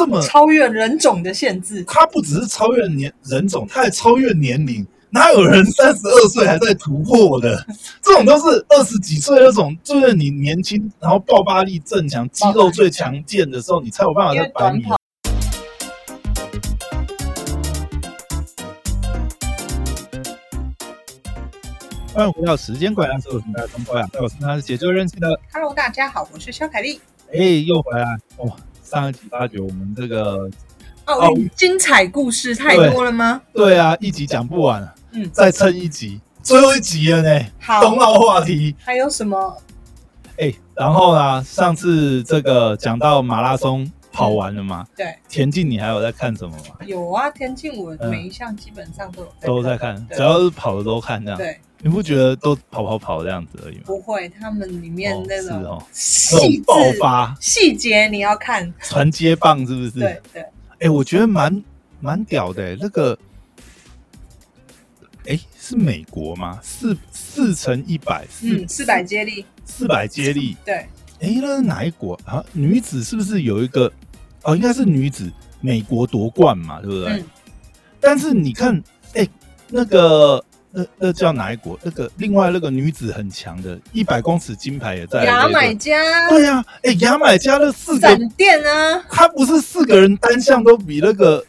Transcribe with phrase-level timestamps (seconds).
[0.00, 1.84] 这么超越人种的限制。
[1.86, 4.86] 他不只是超越年人种，他还超越年龄。
[5.10, 7.62] 哪有人三十二岁还在突破的？
[8.00, 14.84] 这种都是二十几岁那种，就是你年轻，然后爆发力正强，肌肉最强健的时候，你才有办法在百米。
[22.14, 25.28] 欢迎回到时间怪谈，我是大家中国呀，我是他是解救认识的。
[25.52, 26.98] Hello，大家好，我是肖凯丽。
[27.34, 28.50] 哎，又回来哦！
[28.90, 30.50] 上一集发觉我们这个
[31.04, 33.40] 奥运精彩故事太多了吗？
[33.52, 34.92] 对啊，一集讲不完。
[35.12, 37.46] 嗯，再撑一集，最后一集了呢。
[37.60, 39.56] 好，冬奥话题还有什么？
[40.38, 41.44] 哎，然后呢？
[41.44, 44.84] 上次这个讲到马拉松跑完了吗？
[44.96, 46.84] 对，田径你还有在看什么吗？
[46.84, 51.38] 有啊，田径我每一项基本上都有都在看，只要是跑的都看这样。
[51.38, 53.82] 对，你不觉得都跑跑跑这样子而已吗？
[53.86, 59.90] 不会，他们里面那种细爆发细节你要看，传接棒是不是？
[59.90, 60.44] 对对。
[60.80, 61.62] 哎，我觉得蛮
[62.00, 63.18] 蛮屌的，那个。
[65.26, 66.58] 哎，是美国吗？
[66.62, 70.56] 四四乘一百，嗯四百接力，四百接力。
[70.64, 70.74] 对，
[71.20, 72.42] 哎，那是哪一国啊？
[72.52, 73.92] 女子是不是有一个？
[74.42, 77.22] 哦，应该是女子，美国夺冠嘛，对不对？
[78.00, 79.28] 但是你看，哎，
[79.68, 81.78] 那个那那叫哪一国？
[81.82, 86.28] 那个另外那个女子很强的，一百公尺金牌也在牙买加。
[86.28, 91.44] 对呀，哎，牙买加的四个闪电啊，他不是四个人单项都比那个。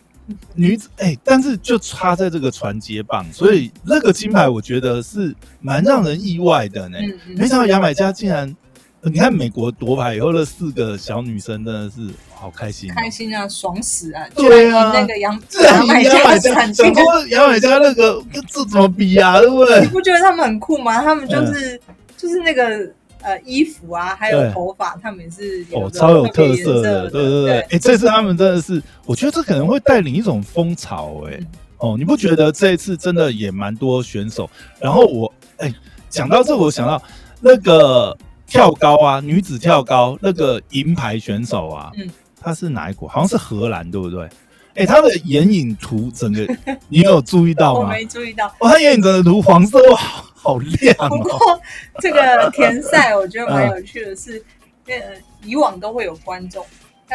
[0.55, 6.97] 女子哎，但是就差在这个传接棒，所以那个金牌我觉得是蛮让人意外的呢。
[7.35, 8.55] 没想到牙买加竟然，
[9.03, 14.25] 你看美国夺牌以后，那四个小女生真的是好开心，开心啊，爽死啊！
[14.35, 15.31] 对啊，那个牙
[15.63, 19.39] 牙买加，想说牙买加那个这怎么比啊？
[19.39, 19.81] 对不对？
[19.81, 21.01] 你不觉得他们很酷吗？
[21.01, 21.79] 他们就是
[22.17, 22.89] 就是那个。
[23.23, 27.59] 呃，衣服啊，还有头发，他们也是哦，超有特色的，对对对。
[27.59, 31.39] 哎，这次他们真的是，我觉得这可能会带领一种风潮，哎，
[31.77, 34.49] 哦，你不觉得这一次真的也蛮多选手？
[34.79, 35.71] 然后我，哎，
[36.09, 36.99] 讲到这，我想到
[37.39, 38.17] 那个
[38.51, 43.07] 跳高啊，女子跳高那个银牌选手啊，嗯，她是哪一国？
[43.07, 44.27] 好像是荷兰，对不对？
[44.75, 46.45] 哎，她的眼影图整个，
[46.89, 47.79] 你有注意到吗？
[47.79, 48.47] 我没注意到。
[48.59, 49.97] 哦，她眼影整个图黄色哇，
[50.35, 50.95] 好亮。
[51.09, 51.61] 不过
[51.99, 54.43] 这个田赛我觉得蛮有趣的，是
[54.87, 54.95] 呃
[55.43, 56.65] 以往都会有观众，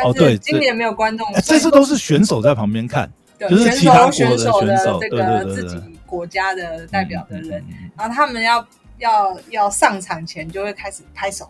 [0.05, 1.27] 哦对今年没有观众。
[1.45, 7.63] 这次都是选手在旁边看，就是其他选手的这个自己国家的代表的人，
[7.97, 8.67] 然后他们要
[8.99, 11.49] 要要上场前就会开始拍手，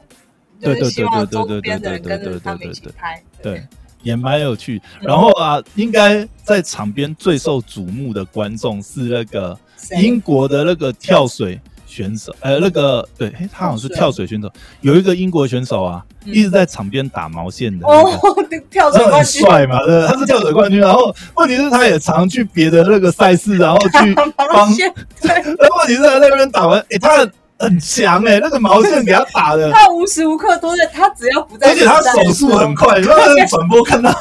[0.61, 3.23] 就是希望周边的人跟着他们一起拍。
[3.43, 3.67] 对。
[4.03, 9.59] 也蛮有趣，然后啊，应该在场边最受瞩目的观众是那个
[10.01, 14.49] 英国的那个跳水选手，呃，那个对，哎，他好像是跳水选手，
[14.81, 18.11] 有一个英国选手啊，一直在场边打毛线的，哦，
[18.71, 24.35] 跳水冠军，帅嘛，对，他是跳水冠军，然后问题是他也常去别的那个赛事，然后去帮，
[25.23, 27.27] 对，然后问题是他在那边打完，哎，他。
[27.59, 33.17] 很强哎，那个毛线给他打的， 他无时无刻都在，他只要不在，而且他手速很快，你看
[33.49, 34.13] 转播看到，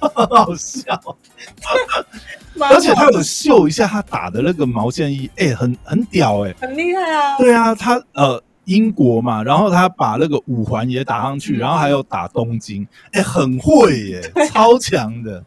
[0.00, 0.98] 好笑，
[2.58, 8.42] 而且他有秀一下他打的那个毛线衣，哎，很很屌哎，很厉害啊，对啊，他呃。
[8.64, 15.42] 英国嘛，然后他把那个五环也打上去，然后还有打东京，哎，很会耶， 超强的。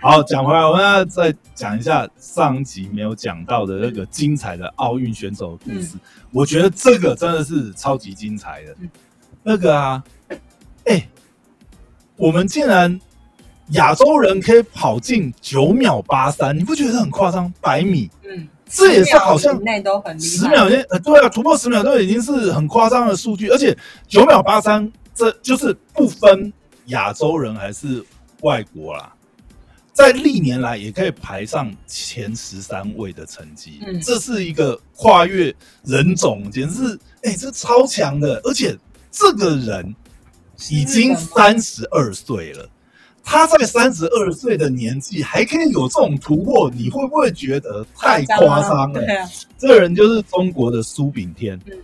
[0.00, 5.96] 好，讲回来，我们要再讲一下上集没有讲到的那个精彩的奥运选手的故事。
[6.30, 8.74] 我觉得这个真的是超级精彩的。
[9.42, 10.02] 那个啊，
[10.86, 11.06] 哎，
[12.16, 12.98] 我们竟然
[13.72, 17.52] 亚洲人可以跑进九秒八三，你不觉得很夸张？
[17.60, 18.48] 百米，嗯。
[18.72, 23.76] 这也是好像内都很十秒内，呃，对啊，突破十秒都已经是很夸张的数据，而且
[24.06, 26.52] 九秒八三，这就是不分
[26.86, 28.04] 亚洲人还是
[28.42, 29.12] 外国啦，
[29.92, 35.54] 在历年来也可以排上前十三位的成绩，嗯，这是一个跨越
[35.84, 38.78] 人种，简直是，哎，这超强的，而且
[39.10, 39.94] 这个人
[40.70, 42.68] 已经三十二岁了。
[43.22, 49.00] 他在三十二岁的年纪还可以有这种突破，你会不会觉得太夸张了？
[49.56, 51.56] 这个人就是中国的苏炳添。
[51.66, 51.78] 嗯，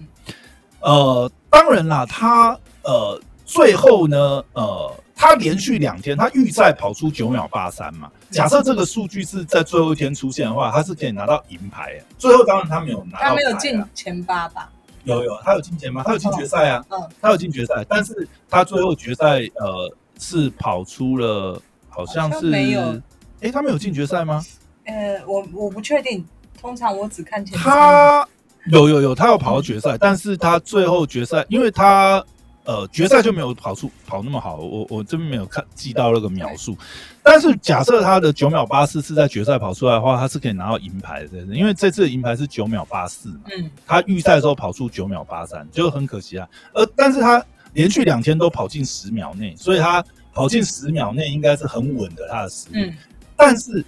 [0.81, 8.11] 呃，当然啦，他呃最后呢，呃，他连续两天他预赛跑出九秒八三嘛。
[8.31, 12.03] 假设这个数据是在最后一天出现的话，他是可以拿到银牌。
[12.19, 14.69] 最后当然他没有拿到，他没有进前八吧？
[15.05, 16.85] 有有，他有进前吗，他有进决赛啊。
[16.89, 19.95] 嗯，他有进决赛，但是他最后决赛呃。
[20.19, 23.01] 是跑出了，好像是没有。
[23.41, 24.43] 哎，他没有进决赛吗？
[24.85, 26.25] 呃，我我不确定。
[26.61, 28.27] 通常我只看前他
[28.71, 32.25] 有有有，他要跑到决赛， 但是他最后决赛，因为他
[32.65, 36.77] 呃，决赛就没有跑出跑那么好，我我这边没有看记到那个描述。
[37.23, 43.41] 但是假设他的九秒八四是在决赛跑出来的话，他是可以拿到银牌的，因为这次的银牌是九秒八四嘛。
[43.57, 46.49] 嗯，他预赛的时候跑出九秒八三，就很可惜啊。
[46.73, 47.45] 呃，但是他
[47.77, 50.03] 连续两天都跑进十秒内，所以他
[50.33, 52.85] 跑进十秒内应该是很稳的他的实力。
[52.85, 52.95] 嗯，
[53.37, 53.85] 但是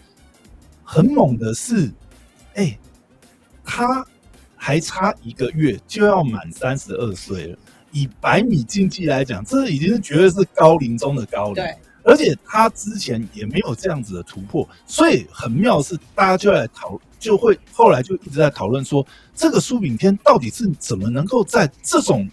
[0.84, 1.90] 很猛的是，
[2.54, 2.78] 哎，
[3.64, 4.06] 他
[4.56, 7.58] 还差一个月就要满三十二岁了。
[7.90, 11.54] 以百米竞技来讲，这已经是绝对是高龄中的高龄。
[11.54, 11.74] 对，
[12.04, 22.28] 而且他之前也没有这样子的突破，所以很妙是大家就来讨，就会后来就一直在讨论说，这个苏炳添到底是怎么能够在这种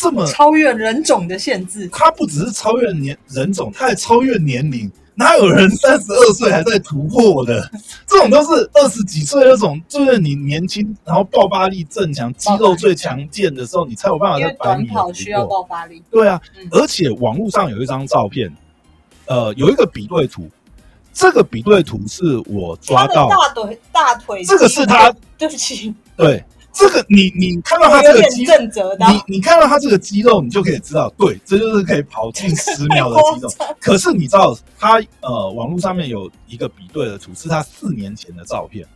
[0.00, 1.88] 这么超越人种的限制？
[1.92, 4.90] 他不只是超越年人种，他还超越年龄。
[5.16, 7.68] 哪有人三十二岁还在突破的？
[8.06, 16.00] 这种都是二十几岁那种，就是你年轻，然后爆发力正强，肌肉最强健的时候，你才有办法在短跑需要爆发力。
[16.08, 16.40] 对啊，
[16.70, 18.54] 而且网络上有一张照片，
[19.26, 20.48] 呃，有一个比对图，
[21.12, 26.44] 这个比对图是我抓到大腿大腿，这个是他，对不起，对。
[26.78, 28.54] 这个你你看到他这个肌肉，
[29.10, 33.50] 你你看到他这个肌肉，你就可以知道，对，这就是可以跑进十秒的肌肉。
[33.80, 38.86] 可是你知道，他呃，网络上面有一个比对的图，是他四年前的照片，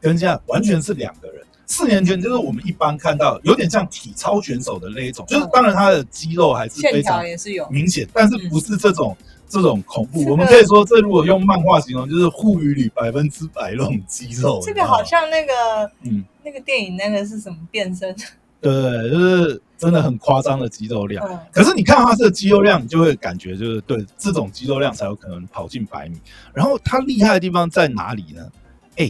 [0.00, 1.42] 跟现在完全是两个人。
[1.66, 7.24] 四年前就是我们一般看到，有点像体操选手的那一种，就是当然他的肌肉还是非常
[7.70, 9.16] 明显，但是不是这种
[9.52, 10.24] 这种恐怖。
[10.30, 14.60] 我们可以说，这如果用漫画形容，就是护鱼里百分之百那种肌肉。
[14.64, 15.52] 这个好像那个
[16.00, 16.24] 嗯。
[16.44, 18.12] 那个电影那个是什么变身？
[18.60, 18.72] 对，
[19.08, 21.24] 就是真的很夸张的肌肉量。
[21.52, 26.20] 可是你看到他这个肌肉量，你就会感觉就是对这种肌肉量才有可能跑进百米。
[26.52, 28.50] 然后他厉害的地方在哪里呢？
[28.96, 29.08] 哎，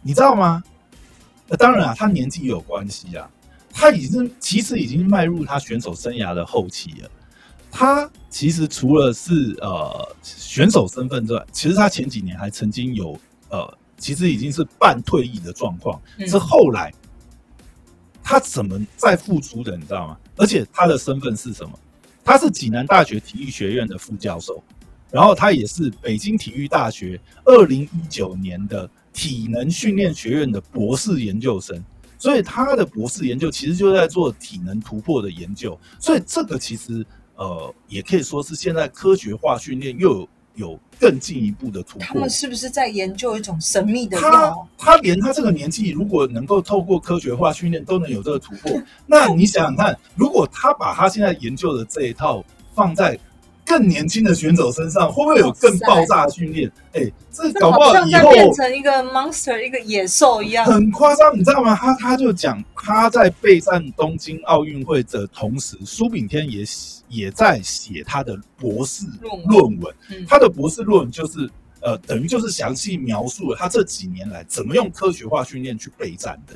[0.00, 0.64] 你知道吗？
[1.46, 3.28] 那当然啊，他年纪有关系啊。
[3.70, 7.10] 他已经其实已经迈入他选手生涯的后期了。
[7.78, 13.16] 他其实除了是呃选手身份之外，其实他前几年还曾经有
[13.50, 13.78] 呃。
[13.98, 16.92] 其实已经是半退役的状况，是后来
[18.22, 20.16] 他怎么再复出的，你知道吗？
[20.36, 21.76] 而且他的身份是什么？
[22.24, 24.62] 他是济南大学体育学院的副教授，
[25.10, 31.84] 然后他也是北京体育大学二零一九年的体能训练学院的博士研究生，
[32.18, 37.04] 所以他的博士研究其实就在做体能突破的研究，所以这个其实
[37.38, 40.28] 呃也可以说是现在科学化训练又有。
[40.58, 44.68] 有更进一步的突破，他们是不是在研究一种神秘的药？
[44.76, 48.72] 他连他这个年纪，如果能够透过科学化训练都能有这个突破，
[49.06, 52.44] 那你想想看，如果他把他现在研究的这一套
[52.74, 53.16] 放在。
[53.68, 56.70] 更年轻的选手身上会不会有更爆炸的训练？
[56.92, 61.74] 哎，这搞不好以后变成一个 monster，一个野兽一样，很夸张，你知道吗？
[61.74, 66.64] 他他就讲他在备战东京奥运会的同时，苏炳添也
[67.08, 69.04] 也在写他的博士
[69.46, 69.94] 论文。
[70.26, 71.48] 他的博士论文就是
[71.80, 76.54] 呃，等于就是详细描述了他这几年来怎么用科学化训练去备战的。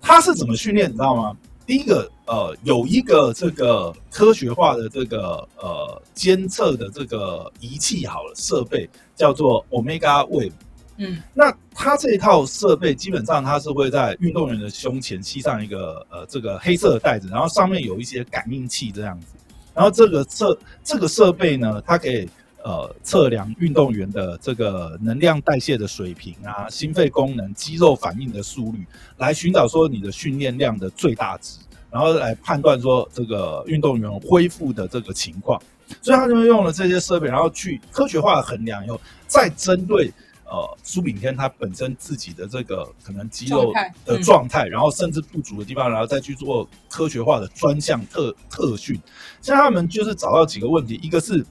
[0.00, 0.88] 他是怎么训练？
[0.88, 1.36] 你知道吗？
[1.66, 10.52] 第一个，呃，有一个这个科学化的这个呃监测的这个仪器，好了，设备叫做 Omega Wave。
[10.96, 19.26] 嗯，那它这一套设备基本上它是会在运动员的胸前系上一个呃这个黑色的带子，然后上面有一些感应器这样子，
[19.74, 22.28] 然后这个设这个设备呢，它可以。
[22.64, 28.86] 呃，测量运动员的这个能量代谢的水平啊，心肺功能、肌肉反应的速率，
[29.18, 31.58] 来寻找说你的训练量的最大值，
[31.90, 35.60] 然后来判断说这个运动员恢复的这个情况。
[36.00, 40.10] 所以他就用了这些设备，然后去科学化的衡量以后，再针对
[40.46, 43.74] 呃苏炳添他本身自己的这个可能肌肉
[44.06, 48.98] 的状态，然后甚至不足的地方，然后再去做科学化的专项特特训。
[49.42, 51.44] 像他们就是找到几个问题，一个是。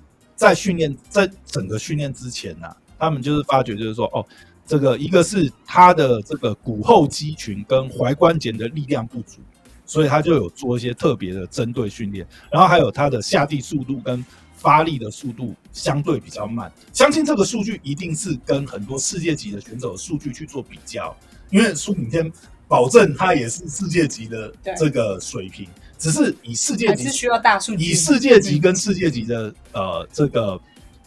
[0.44, 2.68] 在训练，在整个训练之前呢，
[3.00, 4.26] 他们就是发觉，就是说，哦，
[4.68, 9.40] 这个一个是他的这个骨后肌群跟踝关节的力量不足，
[9.86, 12.28] 所以他就有做一些特别的针对训练。
[12.52, 14.22] 然后还有他的下地速度跟
[14.58, 16.70] 发力的速度相对比较慢。
[16.92, 21.16] 相信这个数据一定是跟很多世界级的选手的数据去做比较，
[21.52, 22.30] 因为苏炳添
[22.68, 25.70] 保证他也是世界级的这个水平。
[26.04, 30.60] 只是以世界级需要大数据，以世界级跟世界级的呃这个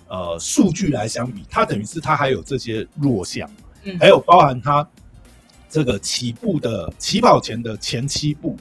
[0.09, 3.47] 呃数据来相比，它等于是它还有这些弱项，
[3.83, 4.89] 嗯，还有包含它
[5.69, 8.57] 这个起步的起跑前的前七步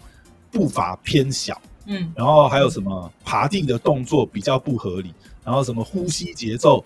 [0.51, 6.83] 步伐偏小，嗯，然后还有什么爬地的动作比较不合理，然后什么呼吸节奏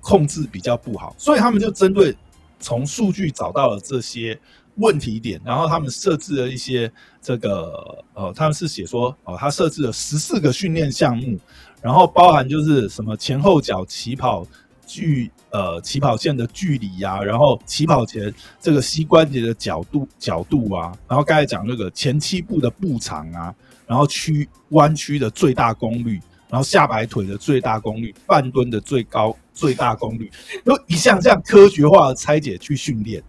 [0.00, 2.16] 控制比较不好，所以他们就针对
[2.58, 4.36] 从数据找到了这些。
[4.78, 11.38] 问题点，然后他们设置了一些这个呃，他们是写说哦，他设置了十四个训练项目，
[11.82, 14.46] 然后包含就是什么前后脚起跑
[14.86, 23.54] 距呃起跑线的距离呀，然后起跑前这个膝关节的角度角度啊，然后刚才讲那个前七步的步长啊，
[23.86, 30.30] 然后曲弯曲的最大功率，然后下摆腿的最大功率，半蹲的最高最大功率，
[30.64, 33.20] 都一项这样科学化的拆解去训练。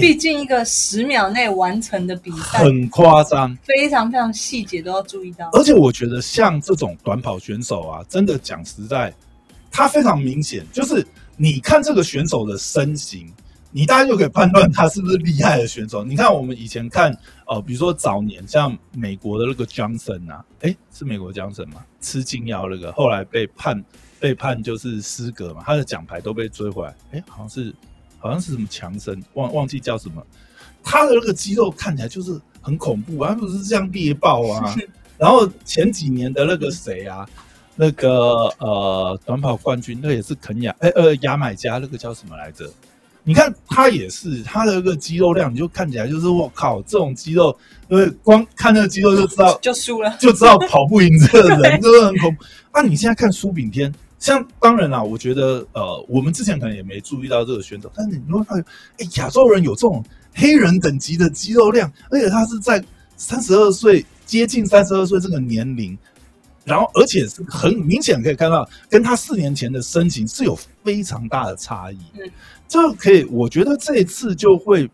[0.00, 5.48] 毕竟一个十秒内完成的比赛很夸张，非常非常细节都要注意到。
[5.52, 9.12] 而且我觉得像这种短跑选手啊，真的讲实在，
[9.70, 13.32] 他非常明显，就是你看这个选手的身形，
[13.70, 16.04] 你大概就可以判断他是不是厉害的选手。
[16.04, 21.84] 你看我们以前看，呃，比如说早年像美国的那个 Johnson 啊，哎，是美国 Johnson 吗？
[22.00, 23.82] 吃禁药那个，后来被判
[24.20, 26.94] 被判就是失格嘛，他的奖牌都被追回来。
[27.12, 27.74] 哎，好像是。
[28.18, 30.24] 好像是什么强森，忘忘记叫什么，
[30.82, 34.74] 他的那个肌肉看起来就是很恐怖，他不是这样猎豹啊。
[35.18, 37.26] 然后前几年的那个谁啊，
[37.74, 42.70] 那个呃短跑冠军，那也是肯亚，哎呃牙买加那个叫什么来着？
[43.28, 47.56] 你看他也是，他的那个肌肉量，你就看起来就是我靠，这种肌肉，
[47.88, 52.44] 因为光看那个肌肉就知道就输了，就知道跑不赢这个人， 真的很恐怖。
[52.70, 53.92] 啊，你现在看苏炳添。
[54.26, 58.64] 像当然啦，我觉得呃，我们之前可能也没注意到这个选手，但是你会发现，
[58.98, 60.04] 哎，亚洲人有这种
[60.34, 62.84] 黑人等级的肌肉量，而且他是在
[63.16, 65.96] 三十二岁接近三十二岁这个年龄，
[66.64, 71.98] 然后而且是很明显可以看到，跟他四年前的身形是有非常大的差异。
[72.14, 72.28] 嗯，
[72.66, 74.90] 这可以，我觉得这一次就会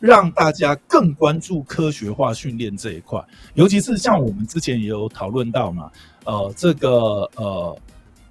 [0.00, 5.90] 让大家更关注科学化训练这一块，尤其是像我们之前也有讨论到嘛，
[6.26, 6.90] 呃，这个
[7.36, 7.74] 呃。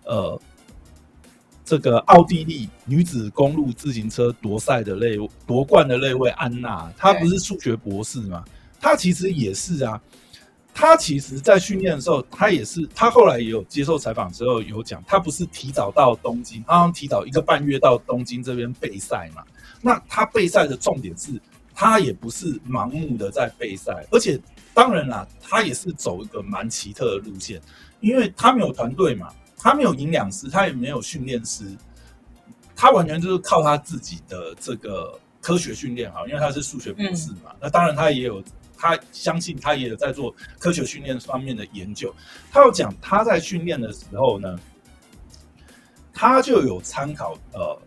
[0.06, 0.40] 呃，
[1.64, 8.46] 这个奥地利女子公路自行车夺赛的那夺冠的那位安娜，她不是数学博士吗？
[8.80, 10.02] 她其实也是啊。
[10.78, 12.86] 她其实，在训练的时候，她也是。
[12.94, 19.42] 她后来也有接受采访之后有讲，她不是提早到东京，刚刚提早一个半月到东京这边备赛嘛？
[19.82, 21.32] 那她备赛的重点是，
[21.74, 24.38] 她也不是盲目的在备赛，而且
[24.74, 27.62] 当然啦，她也是走一个蛮奇特的路线，
[28.02, 29.32] 因为她没有团队嘛。
[29.66, 31.66] 他没有营养师，他也没有训练师，
[32.76, 37.52] 他完全就是靠他自己的这个科学训练哈，因为他是数学博士嘛。
[37.60, 38.44] 那当然他也有，
[38.78, 42.14] 他相信他也有在做科学训练方面的研究。
[42.52, 44.56] 他要讲他在训练的时候呢，
[46.14, 47.82] 他就有参考呃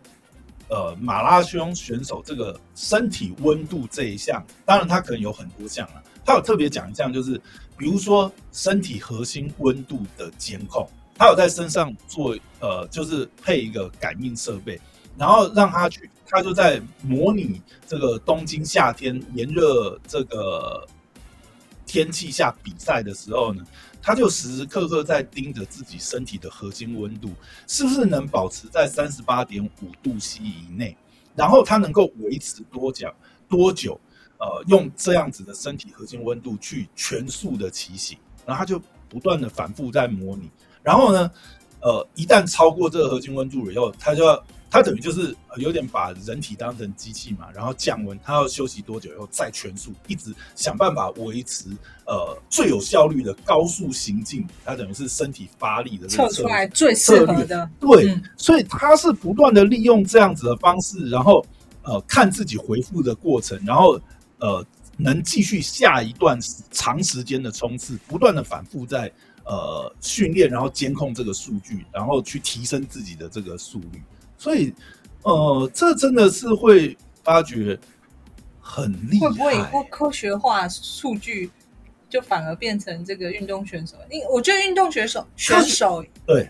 [0.67, 4.45] 呃马拉松选手这个身体温度这一项。
[4.65, 7.41] 当然他可能有很多项啊，他有特别讲一项，就是
[7.77, 10.85] 比如说身体核心温度的监控。
[11.19, 14.79] 他有在身上做，呃，就是配一个感应设备，
[15.17, 20.87] 然后让他去，他就在模拟这个东京夏天炎热这个
[21.85, 23.61] 天气下比赛的时候呢，
[24.01, 27.33] 他就时时刻刻在盯着自己身体的核心温度
[27.67, 30.95] 是不是能保持在三十八点五度 C 以内，
[31.35, 33.13] 然后他能够维持多久
[33.49, 33.99] 多久，
[34.37, 40.49] 呃，用这样子的身体核心温度去全速的骑行，然后他就不断的反复在模拟。
[40.89, 41.29] 然后呢，
[41.81, 51.65] 呃，一旦超过这个核心温度了以后，他就要，他等于就是有点把人体当成机器嘛，然后降温，他要休息多久以后再全速，一直想办法维持
[52.07, 61.45] 呃最有效率的高速行进，他等于是身体发力的测出来最适合的，对，所以他是不断的利用这样子的方式，然后
[61.83, 64.01] 呃看自己回复的过程，然后
[64.39, 64.65] 呃
[64.97, 66.39] 能继续下一段
[66.71, 69.11] 长时间的冲刺，不断的反复在。
[69.49, 73.99] 呃，训练然后监控这个数据，然后去提升自己的这个速率，
[74.37, 74.71] 所以
[75.23, 77.75] 呃，这真的是会发觉
[78.61, 79.27] 很厉害。
[79.27, 81.49] 会不会以后科学化数据
[82.07, 83.95] 就反而变成这个运动选手？
[84.11, 86.47] 因我觉得运动选手选手对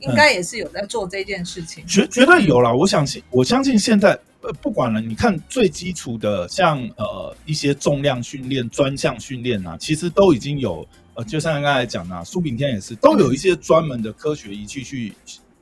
[0.00, 2.74] 应该也是有在做这件事情，绝绝对有了。
[2.74, 10.88] 我相信，我相信现在呃，不管了，你看最基础的像呃一些重量训练、专项训练啊，其实都已经有。
[11.14, 15.12] 呃，就像刚才讲的，苏炳添也是，都有一些专门的科学仪器去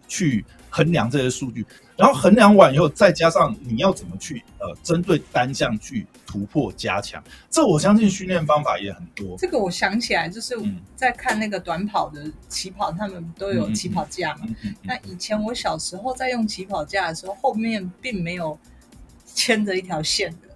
[0.06, 1.66] 去衡量这些数据，
[1.96, 9.36] 然后衡量完以后，再加上你要怎么去呃，针对单项去突破加强，这我相信训练方法也很多。
[9.38, 10.54] 这个我想起来，就是
[10.94, 14.46] 在看那个短跑的起跑，他们都有起跑架嘛。
[14.82, 18.56] 那以前我小时候在用起跑架的时候，后面并没有
[19.34, 20.49] 牵着一条线的。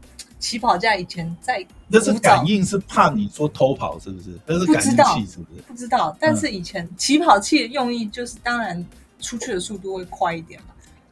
[0.45, 4.39] 起跑架以前在，那是感应，是怕你说偷跑是不是？
[4.45, 4.91] 那是感应
[5.25, 5.63] 器是不是？
[5.67, 8.85] 不知道，但是以前起跑器的用意就是，当然
[9.21, 10.67] 出去的速度会快一点嘛。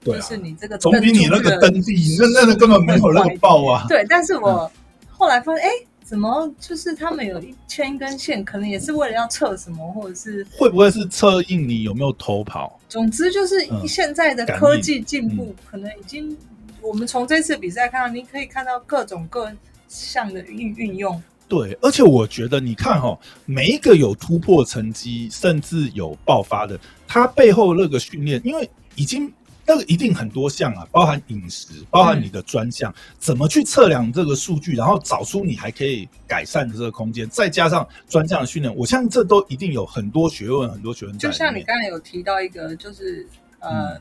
[0.05, 3.87] 就是你这个总比你那个登地那那个根本没有那个爆啊。
[3.89, 4.71] 对，但是我
[5.09, 5.71] 后来发现，哎，
[6.05, 12.79] 怎么就是他们有一牵一根线，可能也是为了要测什么，或者是会不会是测印你有没有偷跑？
[12.87, 16.37] 总之就是现在的科技进步，可能已经
[16.83, 19.51] 我们从这次比赛看到，你可以看到各种各
[19.89, 21.23] 项的运运用。
[21.49, 29.31] 对，而且我觉得你看哈，每一个有突破成绩，甚至有爆发的，他背后那个训练，因为已经
[29.67, 41.19] 那个一定很多项啊，包含饮食，包含你的专项，怎么去测量这个数据，然后找出你还可以改善的这个空间，再加上专项的训练，我相信这都一定有很多学问，很多学问。
[41.19, 43.27] 就像你刚才有提到一个，就是
[43.61, 44.01] 呃，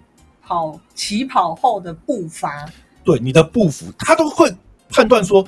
[0.52, 2.70] 跑起跑后的步伐，
[3.06, 4.54] 对你的步幅，他都会
[4.90, 5.48] 判断说。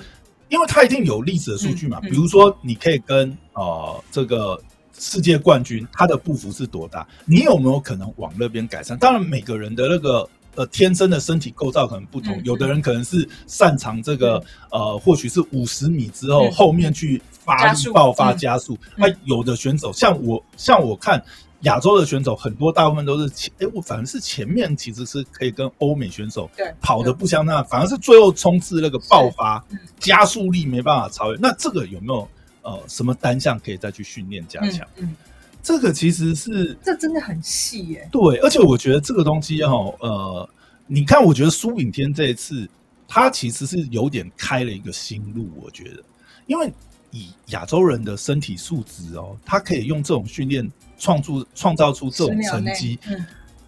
[0.50, 4.62] 因为他一定有历史的数据嘛，比如说你可以跟呃这个
[4.96, 8.96] 世界冠军他的步幅是多大，你有没有可能往那边改善？
[9.00, 21.24] 当然每个人的那个呃天生的身体构造可能不同，有的人可能是擅长这个呃或许是五十米之后后面去发力爆发加速，那有的选手像我像我看。
[21.64, 26.50] 亚洲的选手很多，大部分都是前哎，我反而是前面其实是可以跟欧美选手
[26.82, 29.64] 跑的不相当，反而是最后冲刺那个爆发
[29.98, 31.40] 加速力没办法超越。
[31.40, 32.28] 那这个有没有
[32.64, 34.86] 呃什么单项可以再去训练加强？
[34.98, 35.16] 嗯，
[35.62, 38.10] 这个其实是这真的很细耶。
[38.12, 40.50] 对，而且我觉得这个东西哦，呃，
[40.86, 42.70] 你看，我觉得苏炳添这一次
[43.08, 46.04] 他其实是有点开了一个新路，我觉得，
[46.46, 46.70] 因为
[47.12, 50.70] 以亚洲人的身体素质哦，他可以用这种训练。
[51.04, 52.98] 创出创造出这种成绩，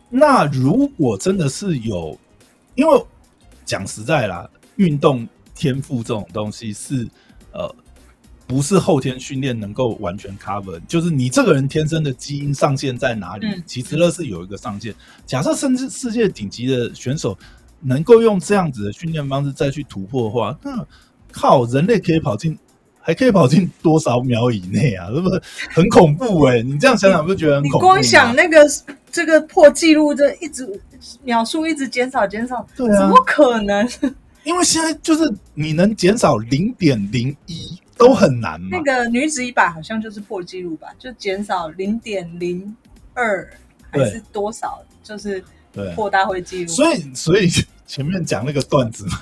[0.09, 2.17] 那如果真的是有，
[2.75, 3.05] 因为
[3.65, 7.05] 讲实在啦，运动天赋这种东西是
[7.51, 7.75] 呃，
[8.47, 13.61] 不是后天训练能够完全 cover，就是你这个人天生的基因上限在哪里？
[13.65, 14.95] 其实那是有一个上限。
[15.25, 17.37] 假设甚至世界顶级的选手
[17.81, 20.87] 能够用这样子的训练方式再去突破的话，那
[21.33, 22.57] 靠人类可以跑进。
[23.05, 25.05] 还可以跑进多少秒以内啊？
[25.13, 26.63] 是不是很恐怖哎？
[26.63, 27.77] 你这样想想，不是觉得很恐怖？
[27.77, 28.65] 你光想那个
[29.11, 30.67] 这个破纪录，这一直
[31.23, 33.87] 秒数一直减少减少，对啊，怎么可能？
[34.43, 38.69] 因为现在就是你能减少零点零一都很难嘛。
[38.71, 40.87] 那个女子一百好像就是破纪录吧？
[40.97, 42.75] 就减少零点零
[43.13, 43.47] 二
[43.91, 44.83] 还是多少？
[45.03, 45.43] 就是
[45.93, 46.71] 破大会纪录。
[46.71, 47.47] 所以，所以
[47.85, 49.21] 前面讲那个段子嘛。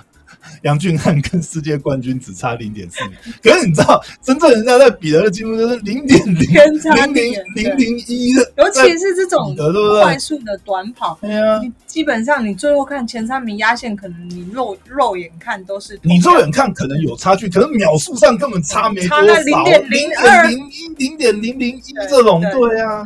[0.63, 9.55] 杨俊翰跟世界冠军只差零点四米， 可是你知道，真正人家在比的记录就是零点零零零零零一的，尤其是这种
[10.01, 23.03] 快速的短跑，对啊，基本上你最后看前三名压线，可能你肉肉眼看都是，你肉眼看可能有差距，可是秒数上根本差没多少，零点零二、零一、零点零零一这种，对啊。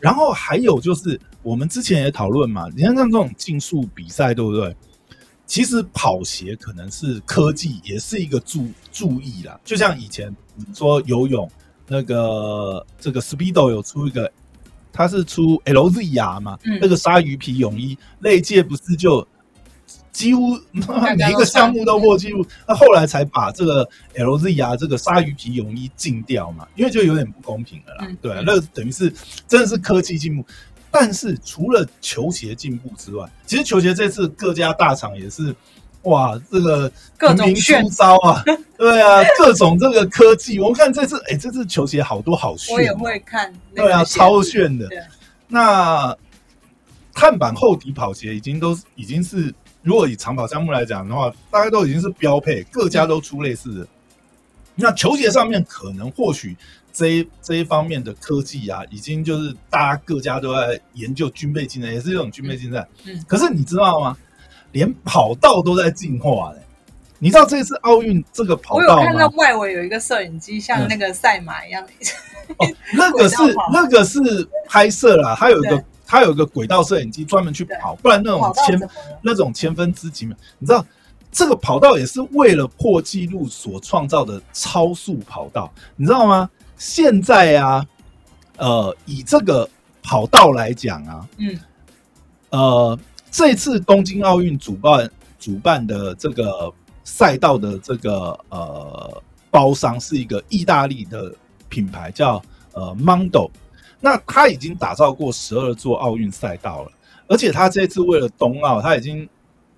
[0.00, 4.74] 然后还有就是，我们之前也讨论嘛，你看像这种竞速比赛，对不对？
[5.50, 9.58] 其实跑鞋可能是科技，也是一个注注意啦。
[9.64, 10.32] 就像以前
[10.72, 11.50] 说游泳，
[11.88, 14.30] 那个这个 Speedo 有出一个，
[14.92, 19.26] 它是出 LZR 嘛，那个鲨鱼皮泳衣，那一届不是就
[20.12, 20.56] 几乎
[21.18, 23.84] 每一个项目都破纪录，那后来才把这个
[24.14, 28.06] LZR 这个鲨鱼皮泳衣禁掉嘛，因为就有点不公平了啦。
[28.22, 29.12] 对，那等于是
[29.48, 30.46] 真的是科技进步。
[30.90, 35.54] 但是除了球鞋进步之外，其实球鞋这次各家大厂也是，
[36.02, 38.42] 哇，这个各种出招啊，
[38.76, 40.58] 对啊，各种这个科技。
[40.58, 44.88] 我们看这次，哎，这次球鞋好多好炫，我也会看，对啊，超炫的。
[45.46, 46.16] 那
[47.14, 53.86] 碳板厚底跑鞋已经都已经是，如果以长跑项目来讲的话，大概都已经是标配，各家都出类似的。
[54.74, 56.56] 那球鞋上面可能或许。
[57.00, 62.86] 这一这一方面的科技啊，已经就是大家各家都在研究军备竞赛，也是这种军备竞赛。
[63.06, 64.14] 嗯，可是你知道吗？
[64.72, 66.58] 连跑道都在进化嘞！
[67.18, 71.82] 你知道这次奥运这个跑道我有看到外围有一个摄影机，像那个赛马一样。
[72.58, 73.36] 哦，那个是
[73.72, 74.20] 那个是
[74.68, 78.90] 拍摄啦，它有一个它有一个轨道摄影机专门去跑，不然那种千
[79.22, 80.84] 那种千分之几秒，你知道
[81.32, 86.50] 这个跑道也是为了破纪录所创造的超速跑道，你知道吗？
[86.80, 87.86] 现在啊，
[88.56, 89.68] 呃，以这个
[90.02, 91.60] 跑道来讲啊，嗯，
[92.48, 92.98] 呃，
[93.30, 96.72] 这次东京奥运主办主办的这个
[97.04, 101.30] 赛道的这个呃包商是一个意大利的
[101.68, 103.50] 品牌，叫呃 Mondo。
[104.00, 106.92] 那他已经打造过十二座奥运赛道了，
[107.28, 109.28] 而且他这次为了冬奥，他已经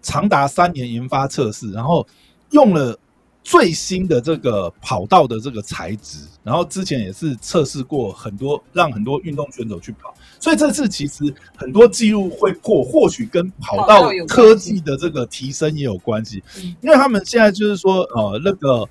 [0.02, 2.06] 长达三年研发测试，然后
[2.50, 2.96] 用了
[3.44, 16.42] 最新的这个跑道的这个材质，然后之前也是测试过很多，让很多运动选手去跑，所以这次其实很多记录会破，或许跟跑道科技的这个提升也有关系，
[16.80, 18.88] 因为他们现在就是说，呃，那个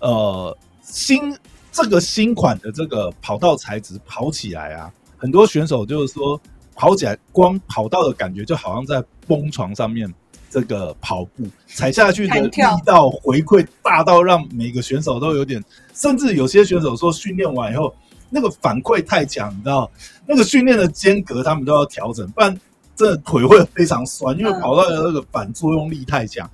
[0.00, 1.34] 呃新
[1.72, 6.38] 这个新款的这个跑道材质跑起来啊，很多选手就是说
[6.74, 10.12] 跑起来光跑道的感觉就好像在蹦床上面。
[10.50, 12.50] 这个跑步踩下去的力
[12.84, 15.62] 道回馈大到让每个选手都有点，
[15.94, 17.94] 甚至有些选手说训练完以后
[18.30, 19.90] 那个反馈太强，你知道
[20.26, 22.58] 那个训练的间隔他们都要调整，不然
[22.96, 26.48] 真的腿会非常酸，因为跑到的那个反作用力太强。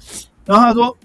[0.44, 0.96] 然后他说，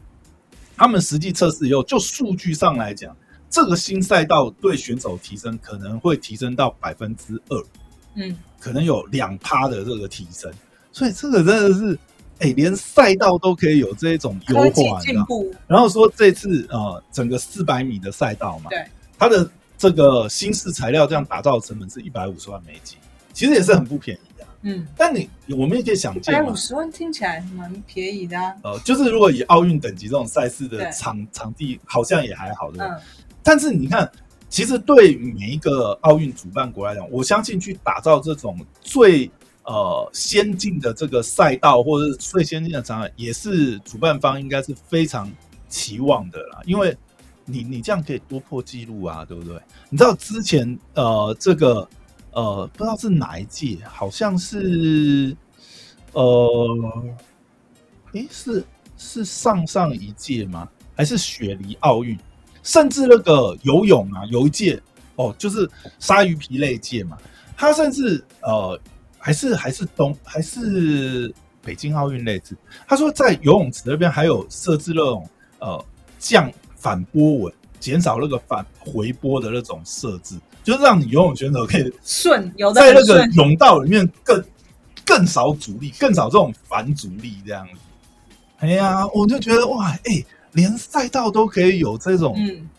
[0.76, 3.16] 他们实际测试以后，就数据上来讲，
[3.50, 7.64] 这个新赛道对选手提升可能会提升到百分之二，
[8.16, 10.52] 嗯，可能有两趴的这个提升，
[10.92, 12.00] 所以这个真的是。
[12.40, 15.54] 哎，连赛道都可以有这种优化，进步。
[15.68, 18.86] 然后说这次呃，整个四百米的赛道嘛，对，
[19.18, 22.98] 它的这个新式材料这样打造的成本是一百五十万美金，
[23.34, 24.48] 其实也是很不便宜的。
[24.62, 28.38] 嗯，但你我们也可以想见，一百五十万听起来蛮便宜的。
[28.64, 32.88] 呃，就是如果以奥运等级这种赛事的场场地，好像也还好的。
[32.88, 33.02] 嗯，
[33.44, 34.10] 但是你看，
[34.48, 39.30] 其实对每一个奥运主办国来讲，我相信去打造这种最。
[39.70, 45.32] 呃，先进的这个赛道或者是最先进的场，也是主办方应该是非常
[45.68, 46.60] 期望的啦。
[46.66, 46.98] 因为
[47.46, 49.62] 你你这样可以多破纪录啊，对不对？
[49.92, 51.88] 你知道之前呃，这个
[52.32, 55.38] 呃，不知道是哪一届，好像是
[56.14, 57.14] 呃，
[58.14, 58.66] 诶，是
[58.98, 60.68] 是上上一届吗？
[60.96, 62.18] 还是雪梨奥运？
[62.64, 64.82] 甚至那个游泳啊，有一届
[65.16, 67.16] 哦，就是鲨鱼皮那届嘛，
[67.56, 68.80] 他甚至呃。
[69.20, 72.56] 还是还是东还是北京奥运类似。
[72.88, 75.30] 他说在游泳池那边还有设置那种
[75.60, 75.86] 呃
[76.18, 84.44] 降反波纹，减少那个反回波的那种设置，就是让你游泳选手可以顺游在那个泳道里面更
[85.06, 87.80] 更少阻力，更少这种反阻力这样子。
[88.60, 92.70] 哎呀，我就觉得哇，哎，连赛道都可以有这种，嗯，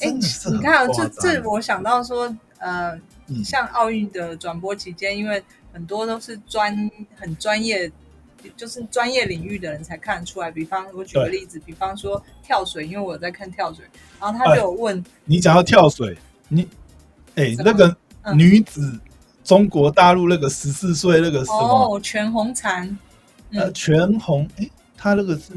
[0.00, 2.96] 哎，你看这这我想到说，呃，
[3.44, 5.42] 像奥运的转播期间，因为
[5.74, 7.90] 很多都是专很专业，
[8.56, 10.48] 就是专业领域的人才看得出来。
[10.48, 13.84] 比方我举个例子，比方说跳水，因为我在看跳水，
[14.20, 16.16] 然后他就有问你，讲到跳水，
[16.48, 16.68] 你
[17.34, 17.96] 哎，那个
[18.36, 19.00] 女子
[19.42, 22.96] 中国大陆那个十四岁那个什么全红婵，
[23.50, 25.52] 呃，全红，哎，他那个是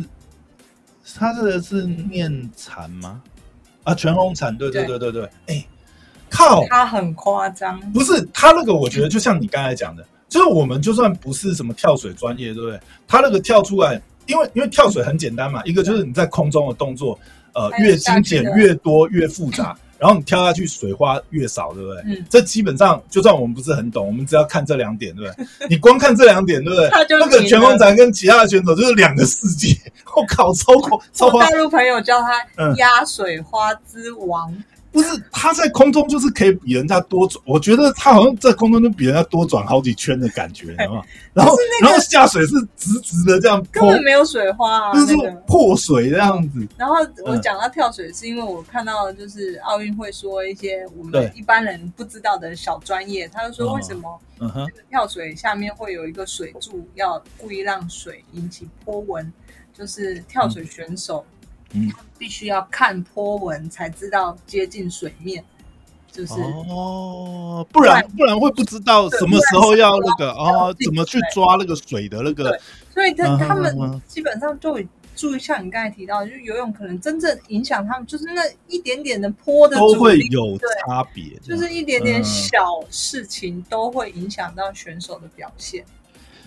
[1.15, 3.21] 他这个是念婵吗？
[3.84, 5.65] 啊，全红婵，对对对对对，哎。
[6.29, 12.79] 靠，他很夸张，不是他那个，我觉得就像你刚才讲的，就是我们就算不是什么跳水专业，对不对？
[13.07, 17.17] 他那个跳出来，因为因为跳水很简单嘛，一个就是你在空中的动作，
[17.53, 22.03] 呃，越精简越多越复杂， 然后你跳下去水花越少，对不对？
[22.05, 25.47] 嗯，这基本上就算我们不是很懂，我们只要看这两点，对不对？
[25.69, 26.89] 你光看这两点，对不对？
[27.19, 29.75] 那个全红婵跟其他的选手就是两个世界，
[30.15, 31.49] 我靠，超夸超夸！
[31.49, 34.53] 大陆朋友叫他压水花之王。
[34.97, 40.73] 不是他在空中就是可以比人家多转，我觉得他好像在空中就比人家多转好几圈的感觉？
[41.36, 46.67] 然后然后下水是直直的这样，根本没有水花，啊就是破水这样子。
[46.77, 54.19] 然后我讲到跳水，是因为我看到就是奥运会说一些我们一般人不知道的小专业，他就说为什么
[54.89, 59.31] 跳水下面会有一个水柱，要故意让水引起波纹，
[59.71, 61.23] 就是跳水选手。
[61.29, 61.37] 嗯，
[62.17, 65.43] 必须要看波纹才知道接近水面，
[66.12, 72.60] 就是哦，不然不然会不知道什么时候要那个哦，怎么去抓那个水的那个。
[72.91, 74.80] 所以他他们基本上就
[75.15, 85.86] 注意，像你刚才提到，就游泳可能真正影响他们，就是那一点点的坡的都会有差别，就是一点点小事情都会影响到选手的表现。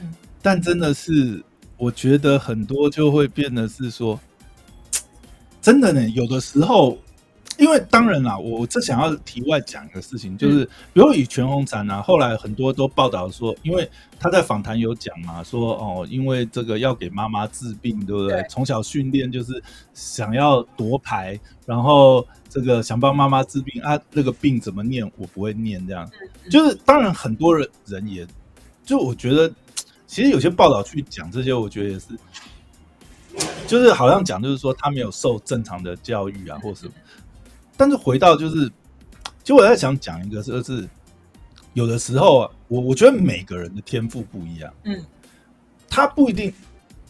[0.01, 1.45] 嗯，但真的是，
[1.77, 4.19] 我觉得很多就会变得是说。
[5.61, 6.97] 真的呢，有的时候，
[7.59, 18.43] 因为当然啦，我这想要题外讲一个事情，就是比如以全红婵啊，后来很多都报道说，因为他在访谈有讲嘛，说哦，因为这个要给妈妈治病，对不对？
[18.49, 26.11] 从小训练就是想要夺牌，然后这个想帮妈妈治病啊，那个病怎么念我不会念，这样
[26.51, 28.27] 就是当然很多人人也
[28.83, 29.53] 就我觉得，
[30.07, 32.07] 其实有些报道去讲这些，我觉得也是。
[33.67, 36.93] 就是好像讲，就是说他没有受正常的教育啊，或什么。
[37.77, 38.69] 但是回到就是，
[39.43, 40.89] 其实我在想讲一个，就是
[41.73, 44.73] 有的时候啊，我我觉得每个人的天赋不一样。
[44.85, 45.03] 嗯，
[45.89, 46.53] 他不一定。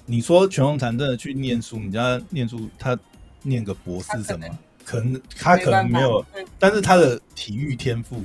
[0.06, 2.98] 你说全红婵真的去念书，你家念书，他
[3.42, 4.44] 念个博士什么
[4.84, 8.24] 可能，他可能没有，嗯但是他的体育天赋，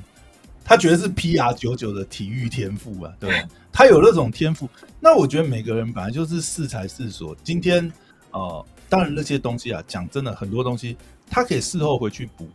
[0.68, 3.46] 他觉得是 PR 九九的体育天赋啊，对？
[3.72, 4.68] 他有那种天赋，
[5.00, 7.36] 那我觉得每个人本来就是适才适所。
[7.44, 7.92] 今天
[8.32, 10.98] 呃，当然那些东西啊，讲真的，很多东西
[11.30, 12.50] 他可以事后回去补，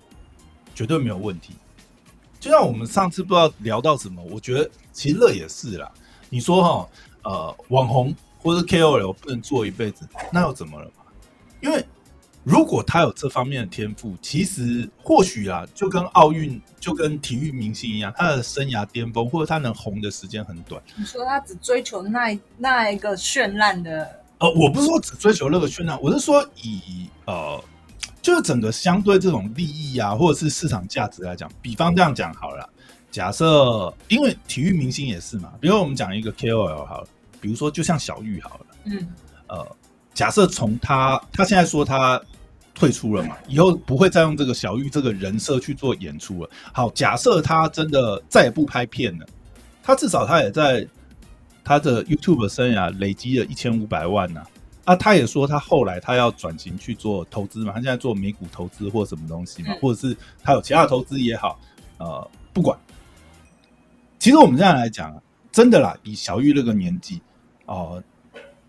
[0.74, 1.54] 绝对没有问题。
[2.40, 5.92] 就像我们上次不知道聊到什么，我觉得其实乐也是啦。
[6.28, 6.88] 你说哈，
[7.22, 10.90] 呃，网红或者 KOL 不能做一辈子，那又怎么了？
[11.60, 11.84] 因为
[12.50, 20.82] 如果他有这方面的天赋，其实或许啊，就跟奥运、就跟体育明星一样，他的生涯巅峰或者他能红的时间很短。
[20.96, 27.62] 你说他只追求那一那一个绚烂的，呃，我不是说只追求那个绚烂，我是说以呃，
[28.20, 32.68] 就是整个相对这种利益啊，或者是市场价值来讲，比方这样讲好了，
[33.12, 37.08] 假设因为体育明星也是嘛，比如我们讲一个 KOL 好了，
[37.40, 39.08] 比如说就像小玉好了，嗯，
[39.46, 39.76] 呃，
[40.12, 42.20] 假设从他他现在说他
[42.80, 46.48] 退出了嘛，以后不会再用这个小玉这个人设去做演出了。
[46.72, 49.26] 好，假设他真的再也不拍片了，
[49.82, 50.88] 他至少他也在
[51.62, 54.42] 他的 YouTube 生涯累积了一千五百万呢、
[54.86, 54.96] 啊。
[54.96, 61.60] 他也说他后来他要转型去做投资嘛，他现在做美股投资或什么东西嘛，嗯或者是他有其他的投资也好，
[61.98, 62.78] 呃，不管。
[64.18, 67.20] 其实我们这样来讲啊，真的啦，以小玉那个年纪
[67.66, 68.02] 哦、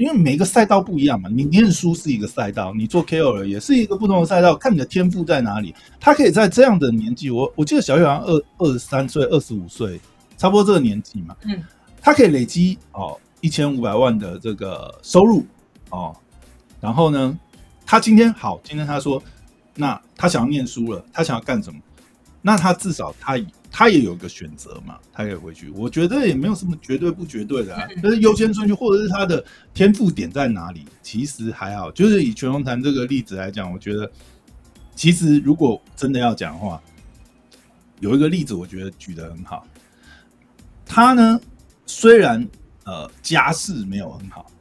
[0.02, 5.76] 因为每个赛道不一样嘛，你念书是一个赛道，你做 KOL 也是一个不同的赛道，看你的天赋在哪里。
[6.00, 10.02] 他可以在这样的年纪，我我记得小月好像二二十三岁、二十五岁，
[10.38, 11.64] 差不多这个年纪嘛，嗯，
[12.02, 15.46] 他可以累积哦一千五百万的这个收入
[15.92, 16.16] 哦，
[16.80, 17.38] 然后呢，
[17.86, 19.22] 他今天好，今天他说，
[19.76, 21.80] 那他想要念书了，他想要干什么？
[22.42, 23.38] 那他至少他
[23.72, 25.70] 他也有一个选择嘛，他可以回去。
[25.70, 31.90] 我觉得也没有什么绝对不绝对的啊，就是优先顺序或者是他的天赋点在哪里，其实还好。
[31.92, 34.12] 就是以全红婵这个例子来讲，我觉得
[34.94, 36.82] 其实如果真的要讲的话，
[38.02, 39.66] 有一个例子我觉得举得很好。
[40.86, 41.40] 他呢
[41.86, 42.46] 虽然
[42.84, 44.52] 呃家世没有很好，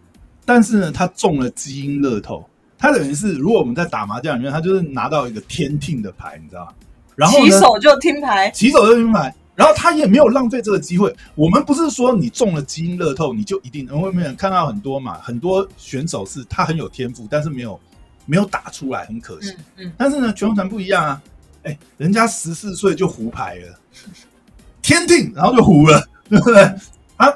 [0.45, 2.49] 但是呢他中了基因乐透。
[2.79, 6.73] 他等于是，如果我们在打麻将里面，他就是拿到一个天听的牌，你知道吗？
[7.21, 11.15] 然后，起手就听牌，起手就听牌，然后他也没有浪费这个机会。
[11.35, 15.19] 我们不是说你中了基因乐透，你就一定能会没有看到很多嘛？
[15.21, 17.79] 很多选手是他很有天赋，但是没有
[18.25, 19.51] 没有打出来，很可惜。
[19.77, 21.23] 嗯嗯，但是呢，全红婵不一样啊，
[21.65, 23.79] 哎，人家十四岁就胡牌了，
[24.81, 26.63] 天定，然后就胡了， 对不对？
[27.17, 27.29] 啊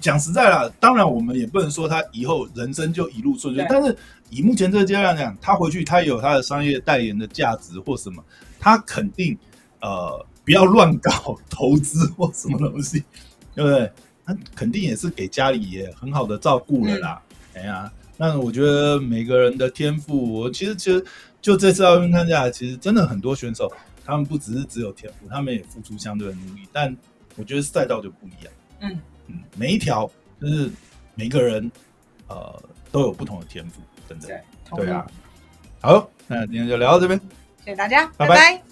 [0.00, 3.96] 讲实在啦，当然我们也不能说他以后人生就一路顺遂，但是
[4.30, 8.22] 以目前这个阶段来讲，他回去他也有他的商业代言的价值或什么，
[8.66, 9.38] 他肯定
[9.80, 13.04] 呃不要乱搞投资或什么东西，
[13.54, 13.92] 对不对？
[14.24, 17.22] 他肯定也是给家里也很好的照顾了啦。
[17.54, 21.04] 哎呀，那我觉得每个人的天赋，我其实其实
[21.40, 23.72] 就这次奥运看下来，其实真的很多选手，
[24.04, 26.94] 他们不只是只有天赋，他们也付出相对的努力，但
[27.36, 28.52] 我觉得赛道就不一样。
[28.80, 30.68] 嗯嗯，每一条就是
[31.14, 31.70] 每个人
[32.26, 34.26] 呃都有不同的天赋，真的。
[34.26, 35.06] 对，同意对啊，
[35.80, 37.20] 好，那今天就聊到这边。
[37.66, 38.28] 谢谢大家，拜拜。
[38.28, 38.62] 拜拜